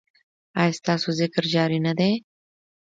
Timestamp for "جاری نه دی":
1.53-2.11